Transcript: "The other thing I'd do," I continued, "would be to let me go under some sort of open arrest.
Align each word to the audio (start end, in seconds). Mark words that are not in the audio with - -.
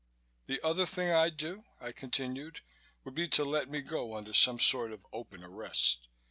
"The 0.47 0.59
other 0.65 0.87
thing 0.87 1.11
I'd 1.11 1.37
do," 1.37 1.63
I 1.79 1.91
continued, 1.91 2.61
"would 3.03 3.13
be 3.13 3.27
to 3.27 3.45
let 3.45 3.69
me 3.69 3.81
go 3.81 4.15
under 4.15 4.33
some 4.33 4.57
sort 4.59 4.91
of 4.91 5.05
open 5.13 5.43
arrest. 5.43 6.07